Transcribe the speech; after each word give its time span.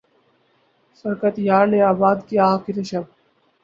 فرقت 0.99 1.35
یار 1.39 1.65
نے 1.67 1.79
آباد 1.83 2.17
کیا 2.27 2.45
آخر 2.47 2.83
شب 2.83 3.03